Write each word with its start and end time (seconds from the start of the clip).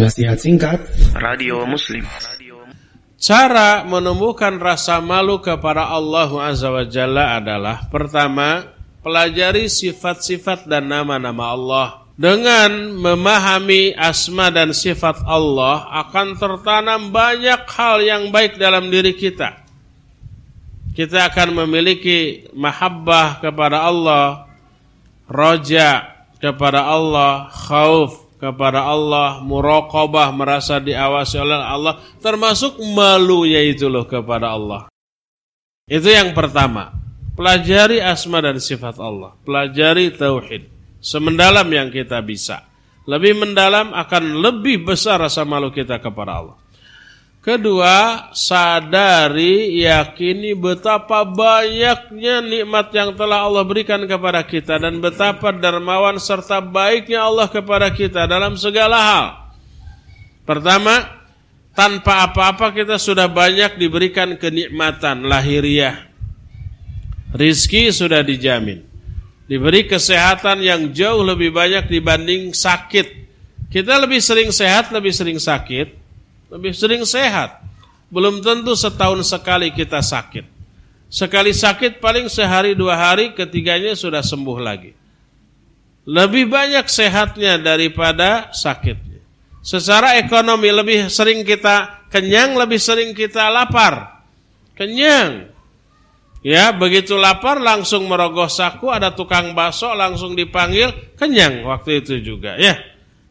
Nasihat 0.00 0.40
singkat. 0.40 0.80
Radio 1.12 1.68
Muslim. 1.68 2.00
Cara 3.20 3.84
menumbuhkan 3.84 4.56
rasa 4.56 4.96
malu 4.96 5.44
kepada 5.44 5.92
Allah 5.92 6.32
Azza 6.40 6.72
wa 6.72 6.88
Jalla 6.88 7.36
adalah 7.36 7.84
Pertama, 7.92 8.64
pelajari 9.04 9.68
sifat-sifat 9.68 10.64
dan 10.64 10.88
nama-nama 10.88 11.52
Allah. 11.52 11.86
Dengan 12.16 12.96
memahami 12.96 13.92
asma 13.92 14.52
dan 14.52 14.76
sifat 14.76 15.24
Allah 15.24 15.88
Akan 16.04 16.36
tertanam 16.36 17.08
banyak 17.08 17.64
hal 17.68 18.00
yang 18.00 18.32
baik 18.32 18.56
dalam 18.56 18.88
diri 18.88 19.12
kita. 19.12 19.52
Kita 20.96 21.28
akan 21.28 21.60
memiliki 21.60 22.48
mahabbah 22.56 23.44
kepada 23.44 23.84
Allah 23.84 24.48
Roja 25.28 26.24
kepada 26.40 26.88
Allah 26.88 27.52
Khauf 27.52 28.29
kepada 28.40 28.88
Allah, 28.88 29.44
muraqabah 29.44 30.32
merasa 30.32 30.80
diawasi 30.80 31.36
oleh 31.36 31.60
Allah, 31.60 32.00
termasuk 32.24 32.80
malunya 32.80 33.60
itu 33.60 33.86
loh 33.86 34.08
kepada 34.08 34.56
Allah. 34.56 34.88
Itu 35.84 36.08
yang 36.08 36.32
pertama. 36.32 36.96
Pelajari 37.36 38.04
asma 38.04 38.44
dan 38.44 38.60
sifat 38.60 39.00
Allah, 39.00 39.32
pelajari 39.48 40.12
tauhid 40.12 40.68
semendalam 41.00 41.64
yang 41.72 41.88
kita 41.88 42.20
bisa. 42.20 42.68
Lebih 43.08 43.40
mendalam 43.42 43.96
akan 43.96 44.44
lebih 44.44 44.84
besar 44.84 45.24
rasa 45.24 45.48
malu 45.48 45.72
kita 45.72 45.98
kepada 46.04 46.36
Allah. 46.36 46.56
Kedua, 47.40 48.28
sadari, 48.36 49.80
yakini 49.80 50.52
betapa 50.52 51.24
banyaknya 51.24 52.44
nikmat 52.44 52.92
yang 52.92 53.16
telah 53.16 53.48
Allah 53.48 53.64
berikan 53.64 54.04
kepada 54.04 54.44
kita 54.44 54.76
dan 54.76 55.00
betapa 55.00 55.48
dermawan 55.48 56.20
serta 56.20 56.60
baiknya 56.60 57.24
Allah 57.24 57.48
kepada 57.48 57.88
kita 57.96 58.28
dalam 58.28 58.60
segala 58.60 58.98
hal. 59.00 59.26
Pertama, 60.44 61.00
tanpa 61.72 62.28
apa-apa 62.28 62.76
kita 62.76 63.00
sudah 63.00 63.24
banyak 63.24 63.80
diberikan 63.80 64.36
kenikmatan 64.36 65.24
lahiriah. 65.24 66.12
Rizki 67.32 67.88
sudah 67.88 68.20
dijamin. 68.20 68.84
Diberi 69.48 69.88
kesehatan 69.88 70.60
yang 70.60 70.92
jauh 70.92 71.24
lebih 71.24 71.56
banyak 71.56 71.88
dibanding 71.88 72.52
sakit. 72.52 73.08
Kita 73.72 73.96
lebih 73.96 74.20
sering 74.20 74.52
sehat, 74.52 74.92
lebih 74.92 75.16
sering 75.16 75.40
sakit 75.40 75.99
lebih 76.50 76.74
sering 76.74 77.06
sehat. 77.06 77.62
Belum 78.10 78.42
tentu 78.42 78.74
setahun 78.74 79.22
sekali 79.22 79.70
kita 79.70 80.02
sakit. 80.02 80.42
Sekali 81.06 81.54
sakit 81.54 82.02
paling 82.02 82.26
sehari 82.26 82.74
dua 82.74 82.98
hari 82.98 83.34
ketiganya 83.34 83.94
sudah 83.94 84.22
sembuh 84.22 84.58
lagi. 84.58 84.92
Lebih 86.10 86.50
banyak 86.50 86.86
sehatnya 86.90 87.58
daripada 87.62 88.50
sakitnya. 88.50 89.22
Secara 89.62 90.18
ekonomi 90.18 90.74
lebih 90.74 91.06
sering 91.06 91.46
kita 91.46 92.06
kenyang, 92.10 92.58
lebih 92.58 92.82
sering 92.82 93.14
kita 93.14 93.46
lapar. 93.46 94.26
Kenyang. 94.74 95.50
Ya, 96.40 96.72
begitu 96.72 97.14
lapar 97.20 97.60
langsung 97.60 98.08
merogoh 98.08 98.48
saku, 98.48 98.88
ada 98.88 99.12
tukang 99.12 99.52
bakso 99.52 99.92
langsung 99.92 100.32
dipanggil, 100.32 100.88
kenyang 101.20 101.68
waktu 101.68 102.00
itu 102.00 102.16
juga 102.24 102.56
ya 102.56 102.80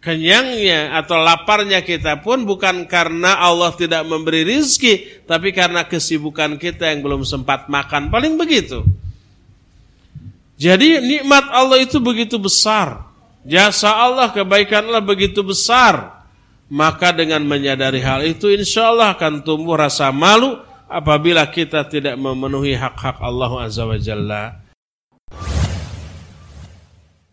kenyangnya 0.00 0.96
atau 0.96 1.20
laparnya 1.20 1.84
kita 1.84 2.24
pun 2.24 2.48
bukan 2.48 2.88
karena 2.88 3.36
Allah 3.36 3.70
tidak 3.76 4.02
memberi 4.08 4.48
rizki, 4.48 5.22
tapi 5.28 5.52
karena 5.52 5.84
kesibukan 5.84 6.56
kita 6.56 6.88
yang 6.88 7.04
belum 7.04 7.22
sempat 7.22 7.68
makan. 7.68 8.08
Paling 8.08 8.40
begitu. 8.40 8.82
Jadi 10.60 11.00
nikmat 11.00 11.48
Allah 11.52 11.80
itu 11.80 12.00
begitu 12.00 12.36
besar. 12.36 13.08
Jasa 13.44 13.96
Allah, 13.96 14.28
kebaikan 14.28 14.88
Allah 14.92 15.04
begitu 15.04 15.40
besar. 15.40 16.20
Maka 16.70 17.10
dengan 17.16 17.42
menyadari 17.42 17.98
hal 18.04 18.22
itu 18.22 18.46
insya 18.52 18.92
Allah 18.92 19.16
akan 19.16 19.42
tumbuh 19.42 19.74
rasa 19.74 20.12
malu 20.14 20.54
apabila 20.86 21.46
kita 21.50 21.82
tidak 21.86 22.14
memenuhi 22.14 22.78
hak-hak 22.78 23.18
Allah 23.18 23.50
Azza 23.66 23.82
wa 23.82 23.98
Jalla 23.98 24.69